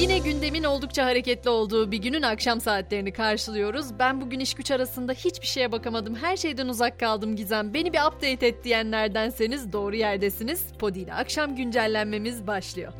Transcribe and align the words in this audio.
Yine 0.00 0.18
gündemin 0.18 0.64
oldukça 0.64 1.04
hareketli 1.06 1.50
olduğu 1.50 1.90
bir 1.92 1.98
günün 1.98 2.22
akşam 2.22 2.60
saatlerini 2.60 3.12
karşılıyoruz. 3.12 3.98
Ben 3.98 4.20
bugün 4.20 4.40
iş 4.40 4.54
güç 4.54 4.70
arasında 4.70 5.12
hiçbir 5.12 5.46
şeye 5.46 5.72
bakamadım. 5.72 6.14
Her 6.14 6.36
şeyden 6.36 6.68
uzak 6.68 7.00
kaldım 7.00 7.36
Gizem. 7.36 7.74
Beni 7.74 7.92
bir 7.92 7.98
update 7.98 8.46
et 8.46 8.64
diyenlerdenseniz 8.64 9.72
doğru 9.72 9.96
yerdesiniz. 9.96 10.64
Podi 10.78 10.98
ile 10.98 11.14
akşam 11.14 11.56
güncellenmemiz 11.56 12.46
başlıyor. 12.46 12.92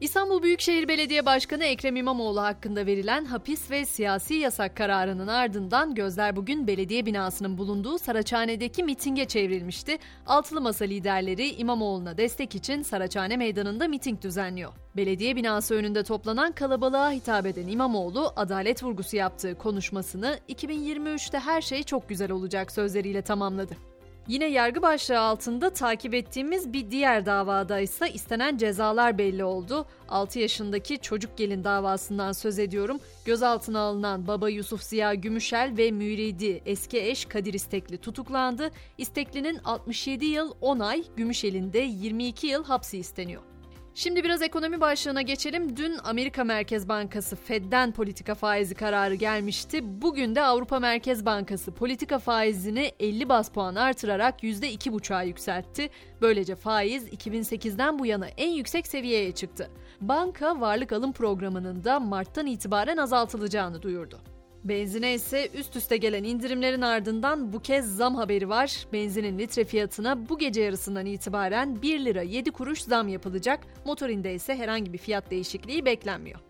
İstanbul 0.00 0.42
Büyükşehir 0.42 0.88
Belediye 0.88 1.26
Başkanı 1.26 1.64
Ekrem 1.64 1.96
İmamoğlu 1.96 2.40
hakkında 2.40 2.86
verilen 2.86 3.24
hapis 3.24 3.70
ve 3.70 3.86
siyasi 3.86 4.34
yasak 4.34 4.76
kararının 4.76 5.26
ardından 5.26 5.94
gözler 5.94 6.36
bugün 6.36 6.66
belediye 6.66 7.06
binasının 7.06 7.58
bulunduğu 7.58 7.98
Saraçhane'deki 7.98 8.84
mitinge 8.84 9.24
çevrilmişti. 9.24 9.98
Altılı 10.26 10.60
Masa 10.60 10.84
liderleri 10.84 11.50
İmamoğlu'na 11.50 12.18
destek 12.18 12.54
için 12.54 12.82
Saraçhane 12.82 13.36
Meydanı'nda 13.36 13.88
miting 13.88 14.22
düzenliyor. 14.22 14.72
Belediye 14.96 15.36
binası 15.36 15.74
önünde 15.74 16.02
toplanan 16.02 16.52
kalabalığa 16.52 17.10
hitap 17.10 17.46
eden 17.46 17.68
İmamoğlu, 17.68 18.32
adalet 18.36 18.82
vurgusu 18.82 19.16
yaptığı 19.16 19.58
konuşmasını 19.58 20.38
2023'te 20.48 21.38
her 21.38 21.60
şey 21.60 21.82
çok 21.82 22.08
güzel 22.08 22.30
olacak 22.30 22.72
sözleriyle 22.72 23.22
tamamladı. 23.22 23.89
Yine 24.30 24.46
yargı 24.46 24.82
başlığı 24.82 25.20
altında 25.20 25.70
takip 25.70 26.14
ettiğimiz 26.14 26.72
bir 26.72 26.90
diğer 26.90 27.26
davada 27.26 27.80
ise 27.80 28.12
istenen 28.12 28.56
cezalar 28.56 29.18
belli 29.18 29.44
oldu. 29.44 29.86
6 30.08 30.38
yaşındaki 30.38 30.98
çocuk 30.98 31.36
gelin 31.36 31.64
davasından 31.64 32.32
söz 32.32 32.58
ediyorum. 32.58 33.00
Gözaltına 33.24 33.80
alınan 33.80 34.26
baba 34.26 34.48
Yusuf 34.48 34.82
Ziya 34.82 35.14
Gümüşel 35.14 35.74
ve 35.76 35.90
müridi 35.90 36.62
eski 36.66 37.00
eş 37.00 37.24
Kadir 37.24 37.54
İstekli 37.54 37.98
tutuklandı. 37.98 38.70
İstekli'nin 38.98 39.58
67 39.64 40.24
yıl 40.24 40.52
10 40.60 40.78
ay, 40.78 41.04
Gümüşel'in 41.16 41.72
de 41.72 41.78
22 41.78 42.46
yıl 42.46 42.64
hapsi 42.64 42.98
isteniyor. 42.98 43.49
Şimdi 43.94 44.24
biraz 44.24 44.42
ekonomi 44.42 44.80
başlığına 44.80 45.22
geçelim. 45.22 45.76
Dün 45.76 45.96
Amerika 46.04 46.44
Merkez 46.44 46.88
Bankası 46.88 47.36
Fed'den 47.36 47.92
politika 47.92 48.34
faizi 48.34 48.74
kararı 48.74 49.14
gelmişti. 49.14 50.02
Bugün 50.02 50.34
de 50.34 50.42
Avrupa 50.42 50.80
Merkez 50.80 51.26
Bankası 51.26 51.72
politika 51.72 52.18
faizini 52.18 52.92
50 53.00 53.28
bas 53.28 53.50
puan 53.50 53.74
artırarak 53.74 54.42
%2,5'a 54.42 55.22
yükseltti. 55.22 55.90
Böylece 56.20 56.54
faiz 56.54 57.08
2008'den 57.08 57.98
bu 57.98 58.06
yana 58.06 58.26
en 58.26 58.50
yüksek 58.50 58.86
seviyeye 58.86 59.32
çıktı. 59.32 59.70
Banka 60.00 60.60
varlık 60.60 60.92
alım 60.92 61.12
programının 61.12 61.84
da 61.84 62.00
Mart'tan 62.00 62.46
itibaren 62.46 62.96
azaltılacağını 62.96 63.82
duyurdu. 63.82 64.20
Benzine 64.64 65.14
ise 65.14 65.48
üst 65.54 65.76
üste 65.76 65.96
gelen 65.96 66.24
indirimlerin 66.24 66.82
ardından 66.82 67.52
bu 67.52 67.60
kez 67.60 67.96
zam 67.96 68.14
haberi 68.14 68.48
var. 68.48 68.86
Benzinin 68.92 69.38
litre 69.38 69.64
fiyatına 69.64 70.28
bu 70.28 70.38
gece 70.38 70.62
yarısından 70.62 71.06
itibaren 71.06 71.82
1 71.82 72.04
lira 72.04 72.22
7 72.22 72.50
kuruş 72.50 72.80
zam 72.80 73.08
yapılacak. 73.08 73.60
Motorinde 73.84 74.34
ise 74.34 74.56
herhangi 74.56 74.92
bir 74.92 74.98
fiyat 74.98 75.30
değişikliği 75.30 75.84
beklenmiyor. 75.84 76.40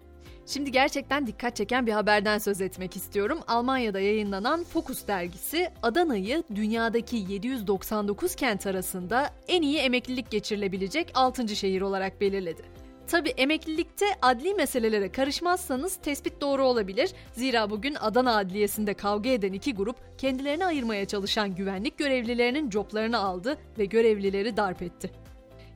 Şimdi 0.46 0.72
gerçekten 0.72 1.26
dikkat 1.26 1.56
çeken 1.56 1.86
bir 1.86 1.92
haberden 1.92 2.38
söz 2.38 2.60
etmek 2.60 2.96
istiyorum. 2.96 3.38
Almanya'da 3.48 4.00
yayınlanan 4.00 4.64
Focus 4.64 5.06
dergisi 5.06 5.70
Adana'yı 5.82 6.42
dünyadaki 6.54 7.16
799 7.16 8.34
kent 8.34 8.66
arasında 8.66 9.30
en 9.48 9.62
iyi 9.62 9.78
emeklilik 9.78 10.30
geçirilebilecek 10.30 11.12
6. 11.14 11.56
şehir 11.56 11.80
olarak 11.80 12.20
belirledi. 12.20 12.79
Tabi 13.10 13.28
emeklilikte 13.28 14.06
adli 14.22 14.54
meselelere 14.54 15.12
karışmazsanız 15.12 15.96
tespit 15.96 16.40
doğru 16.40 16.64
olabilir. 16.64 17.10
Zira 17.32 17.70
bugün 17.70 17.94
Adana 18.00 18.36
Adliyesi'nde 18.36 18.94
kavga 18.94 19.30
eden 19.30 19.52
iki 19.52 19.74
grup 19.74 19.96
kendilerini 20.18 20.64
ayırmaya 20.66 21.06
çalışan 21.06 21.54
güvenlik 21.54 21.98
görevlilerinin 21.98 22.70
coplarını 22.70 23.18
aldı 23.18 23.58
ve 23.78 23.84
görevlileri 23.84 24.56
darp 24.56 24.82
etti. 24.82 25.10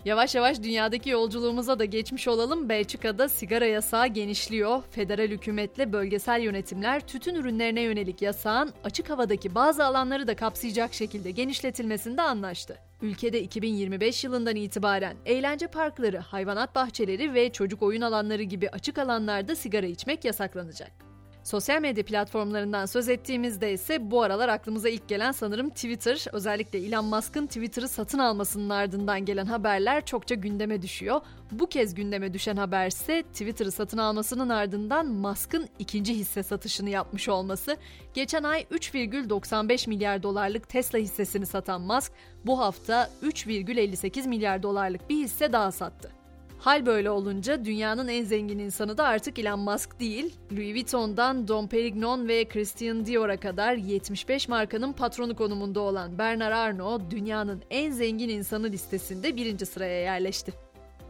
Yavaş 0.04 0.34
yavaş 0.34 0.62
dünyadaki 0.62 1.10
yolculuğumuza 1.10 1.78
da 1.78 1.84
geçmiş 1.84 2.28
olalım. 2.28 2.68
Belçika'da 2.68 3.28
sigara 3.28 3.66
yasağı 3.66 4.06
genişliyor. 4.06 4.82
Federal 4.90 5.28
hükümetle 5.28 5.92
bölgesel 5.92 6.40
yönetimler 6.40 7.06
tütün 7.06 7.34
ürünlerine 7.34 7.80
yönelik 7.80 8.22
yasağın 8.22 8.72
açık 8.84 9.10
havadaki 9.10 9.54
bazı 9.54 9.84
alanları 9.84 10.26
da 10.26 10.36
kapsayacak 10.36 10.94
şekilde 10.94 11.30
genişletilmesinde 11.30 12.22
anlaştı. 12.22 12.78
Ülkede 13.02 13.42
2025 13.42 14.24
yılından 14.24 14.56
itibaren 14.56 15.16
eğlence 15.26 15.66
parkları, 15.66 16.18
hayvanat 16.18 16.74
bahçeleri 16.74 17.34
ve 17.34 17.52
çocuk 17.52 17.82
oyun 17.82 18.02
alanları 18.02 18.42
gibi 18.42 18.70
açık 18.70 18.98
alanlarda 18.98 19.56
sigara 19.56 19.86
içmek 19.86 20.24
yasaklanacak. 20.24 21.13
Sosyal 21.44 21.80
medya 21.80 22.04
platformlarından 22.04 22.86
söz 22.86 23.08
ettiğimizde 23.08 23.72
ise 23.72 24.10
bu 24.10 24.22
aralar 24.22 24.48
aklımıza 24.48 24.88
ilk 24.88 25.08
gelen 25.08 25.32
sanırım 25.32 25.70
Twitter. 25.70 26.24
Özellikle 26.32 26.78
Elon 26.78 27.04
Musk'ın 27.04 27.46
Twitter'ı 27.46 27.88
satın 27.88 28.18
almasının 28.18 28.70
ardından 28.70 29.24
gelen 29.24 29.46
haberler 29.46 30.06
çokça 30.06 30.34
gündeme 30.34 30.82
düşüyor. 30.82 31.20
Bu 31.50 31.66
kez 31.66 31.94
gündeme 31.94 32.34
düşen 32.34 32.56
haber 32.56 32.86
ise 32.86 33.22
Twitter'ı 33.22 33.70
satın 33.72 33.98
almasının 33.98 34.48
ardından 34.48 35.06
Musk'ın 35.06 35.68
ikinci 35.78 36.14
hisse 36.14 36.42
satışını 36.42 36.90
yapmış 36.90 37.28
olması. 37.28 37.76
Geçen 38.14 38.42
ay 38.42 38.60
3,95 38.60 39.88
milyar 39.88 40.22
dolarlık 40.22 40.68
Tesla 40.68 40.98
hissesini 40.98 41.46
satan 41.46 41.80
Musk 41.80 42.12
bu 42.46 42.58
hafta 42.60 43.10
3,58 43.22 44.28
milyar 44.28 44.62
dolarlık 44.62 45.10
bir 45.10 45.16
hisse 45.16 45.52
daha 45.52 45.72
sattı. 45.72 46.23
Hal 46.64 46.86
böyle 46.86 47.10
olunca 47.10 47.64
dünyanın 47.64 48.08
en 48.08 48.24
zengin 48.24 48.58
insanı 48.58 48.98
da 48.98 49.04
artık 49.04 49.38
Elon 49.38 49.60
Musk 49.60 50.00
değil. 50.00 50.34
Louis 50.52 50.74
Vuitton'dan 50.74 51.48
Dom 51.48 51.68
Perignon 51.68 52.28
ve 52.28 52.44
Christian 52.44 53.06
Dior'a 53.06 53.36
kadar 53.36 53.74
75 53.74 54.48
markanın 54.48 54.92
patronu 54.92 55.36
konumunda 55.36 55.80
olan 55.80 56.18
Bernard 56.18 56.52
Arnault 56.52 57.10
dünyanın 57.10 57.62
en 57.70 57.90
zengin 57.90 58.28
insanı 58.28 58.66
listesinde 58.66 59.36
birinci 59.36 59.66
sıraya 59.66 60.00
yerleşti. 60.00 60.52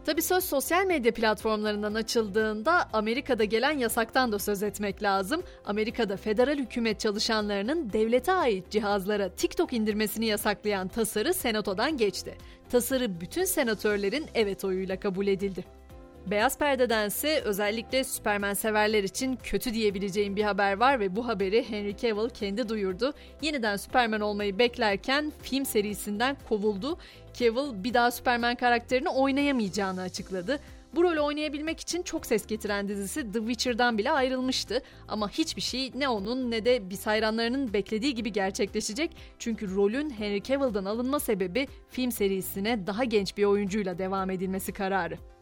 Tabi 0.06 0.22
söz 0.22 0.44
sosyal 0.44 0.86
medya 0.86 1.14
platformlarından 1.14 1.94
açıldığında 1.94 2.88
Amerika'da 2.92 3.44
gelen 3.44 3.78
yasaktan 3.78 4.32
da 4.32 4.38
söz 4.38 4.62
etmek 4.62 5.02
lazım. 5.02 5.42
Amerika'da 5.64 6.16
federal 6.16 6.58
hükümet 6.58 7.00
çalışanlarının 7.00 7.92
devlete 7.92 8.32
ait 8.32 8.70
cihazlara 8.70 9.28
TikTok 9.28 9.72
indirmesini 9.72 10.26
yasaklayan 10.26 10.88
tasarı 10.88 11.34
senatodan 11.34 11.96
geçti. 11.96 12.34
Tasarı 12.70 13.20
bütün 13.20 13.44
senatörlerin 13.44 14.26
evet 14.34 14.64
oyuyla 14.64 15.00
kabul 15.00 15.26
edildi. 15.26 15.64
Beyaz 16.26 16.58
perdedense 16.58 17.40
özellikle 17.40 18.04
Superman 18.04 18.54
severler 18.54 19.04
için 19.04 19.36
kötü 19.36 19.74
diyebileceğim 19.74 20.36
bir 20.36 20.42
haber 20.42 20.76
var 20.76 21.00
ve 21.00 21.16
bu 21.16 21.28
haberi 21.28 21.70
Henry 21.70 21.96
Cavill 21.96 22.30
kendi 22.30 22.68
duyurdu. 22.68 23.12
Yeniden 23.42 23.76
Superman 23.76 24.20
olmayı 24.20 24.58
beklerken 24.58 25.32
film 25.42 25.66
serisinden 25.66 26.36
kovuldu. 26.48 26.98
Cavill 27.34 27.84
bir 27.84 27.94
daha 27.94 28.10
Superman 28.10 28.54
karakterini 28.54 29.08
oynayamayacağını 29.08 30.02
açıkladı. 30.02 30.60
Bu 30.94 31.02
rolü 31.02 31.20
oynayabilmek 31.20 31.80
için 31.80 32.02
çok 32.02 32.26
ses 32.26 32.46
getiren 32.46 32.88
dizisi 32.88 33.32
The 33.32 33.38
Witcher'dan 33.38 33.98
bile 33.98 34.10
ayrılmıştı. 34.10 34.82
Ama 35.08 35.28
hiçbir 35.28 35.62
şey 35.62 35.92
ne 35.94 36.08
onun 36.08 36.50
ne 36.50 36.64
de 36.64 36.90
biz 36.90 37.06
hayranlarının 37.06 37.72
beklediği 37.72 38.14
gibi 38.14 38.32
gerçekleşecek. 38.32 39.16
Çünkü 39.38 39.74
rolün 39.74 40.10
Henry 40.10 40.42
Cavill'dan 40.42 40.84
alınma 40.84 41.20
sebebi 41.20 41.68
film 41.88 42.12
serisine 42.12 42.86
daha 42.86 43.04
genç 43.04 43.36
bir 43.36 43.44
oyuncuyla 43.44 43.98
devam 43.98 44.30
edilmesi 44.30 44.72
kararı. 44.72 45.33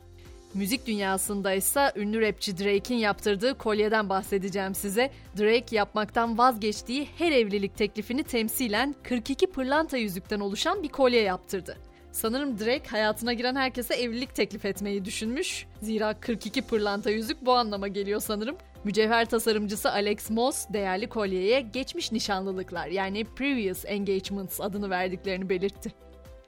Müzik 0.55 0.87
dünyasında 0.87 1.53
ise 1.53 1.93
ünlü 1.97 2.21
rapçi 2.21 2.59
Drake'in 2.59 2.99
yaptırdığı 2.99 3.59
kolyeden 3.59 4.09
bahsedeceğim 4.09 4.75
size. 4.75 5.11
Drake 5.39 5.77
yapmaktan 5.77 6.39
vazgeçtiği 6.39 7.09
her 7.19 7.33
evlilik 7.33 7.77
teklifini 7.77 8.25
temsilen 8.25 8.95
42 9.03 9.47
pırlanta 9.47 9.97
yüzükten 9.97 10.41
oluşan 10.41 10.83
bir 10.83 10.89
kolye 10.89 11.23
yaptırdı. 11.23 11.77
Sanırım 12.13 12.59
Drake 12.59 12.89
hayatına 12.89 13.33
giren 13.33 13.57
herkese 13.57 13.95
evlilik 13.95 14.35
teklif 14.35 14.65
etmeyi 14.65 15.05
düşünmüş. 15.05 15.67
Zira 15.83 16.15
42 16.21 16.63
pırlanta 16.63 17.11
yüzük 17.11 17.47
bu 17.47 17.53
anlama 17.53 17.89
geliyor 17.89 18.21
sanırım. 18.21 18.57
Mücevher 18.85 19.25
tasarımcısı 19.25 19.93
Alex 19.93 20.31
Moss 20.31 20.67
değerli 20.73 21.09
kolyeye 21.09 21.61
geçmiş 21.61 22.13
nişanlılıklar 22.13 22.87
yani 22.87 23.25
previous 23.25 23.85
engagements 23.85 24.61
adını 24.61 24.91
verdiklerini 24.91 25.49
belirtti. 25.49 25.93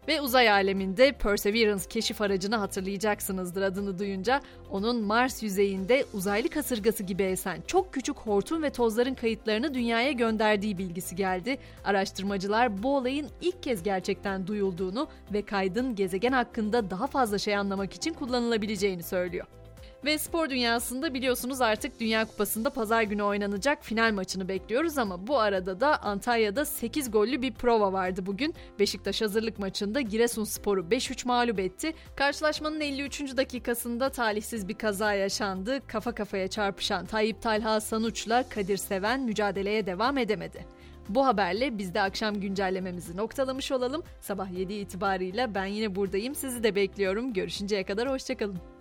Ve 0.09 0.21
uzay 0.21 0.51
aleminde 0.51 1.13
Perseverance 1.13 1.85
keşif 1.89 2.21
aracını 2.21 2.57
hatırlayacaksınızdır 2.57 3.63
adını 3.63 3.99
duyunca. 3.99 4.41
Onun 4.71 5.03
Mars 5.03 5.43
yüzeyinde 5.43 6.05
uzaylı 6.15 6.49
kasırgası 6.49 7.03
gibi 7.03 7.23
esen 7.23 7.63
çok 7.67 7.93
küçük 7.93 8.17
hortum 8.17 8.63
ve 8.63 8.71
tozların 8.71 9.15
kayıtlarını 9.15 9.75
dünyaya 9.75 10.13
gönderdiği 10.13 10.79
bilgisi 10.79 11.17
geldi. 11.17 11.59
Araştırmacılar 11.85 12.83
bu 12.83 12.97
olayın 12.97 13.29
ilk 13.41 13.63
kez 13.63 13.83
gerçekten 13.83 14.47
duyulduğunu 14.47 15.09
ve 15.33 15.43
kaydın 15.43 15.95
gezegen 15.95 16.33
hakkında 16.33 16.91
daha 16.91 17.07
fazla 17.07 17.39
şey 17.39 17.57
anlamak 17.57 17.95
için 17.95 18.13
kullanılabileceğini 18.13 19.03
söylüyor. 19.03 19.47
Ve 20.05 20.19
spor 20.19 20.51
dünyasında 20.51 21.15
biliyorsunuz 21.15 21.61
artık 21.61 22.01
Dünya 22.01 22.25
Kupası'nda 22.25 22.71
pazar 22.71 23.03
günü 23.03 23.23
oynanacak 23.23 23.85
final 23.85 24.13
maçını 24.13 24.49
bekliyoruz 24.49 24.99
ama 24.99 25.27
bu 25.27 25.39
arada 25.39 25.81
da 25.81 26.03
Antalya'da 26.03 26.65
8 26.65 27.11
gollü 27.11 27.43
bir 27.43 27.53
prova 27.55 27.93
vardı 27.93 28.27
bugün. 28.27 28.55
Beşiktaş 28.79 29.23
hazırlık 29.23 29.59
maçında 29.59 30.01
Giresunspor'u 30.01 30.81
5-3 30.81 31.27
mağlup 31.27 31.59
etti. 31.59 31.95
Karşılaşmanın 32.17 32.81
53. 32.81 33.37
dakikasında 33.37 34.11
talihsiz 34.11 34.69
bir 34.69 34.75
kaza 34.75 35.15
yaşandı. 35.15 35.87
Kafa 35.87 36.13
kafaya 36.13 36.49
çarpışan 36.49 37.07
Tayyip 37.07 37.43
Talha 37.43 37.81
Sanuç'la 37.81 38.49
Kadir 38.49 38.77
Seven 38.77 39.21
mücadeleye 39.21 39.87
devam 39.87 40.19
edemedi. 40.19 40.67
Bu 41.09 41.27
haberle 41.27 41.79
biz 41.79 41.95
de 41.95 42.01
akşam 42.01 42.41
güncellememizi 42.41 43.17
noktalamış 43.17 43.73
olalım. 43.73 44.03
Sabah 44.21 44.59
7 44.59 44.75
itibarıyla 44.75 45.55
ben 45.55 45.67
yine 45.67 45.95
buradayım. 45.95 46.35
Sizi 46.35 46.63
de 46.63 46.75
bekliyorum. 46.75 47.33
Görüşünceye 47.33 47.85
kadar 47.85 48.11
hoşçakalın. 48.11 48.74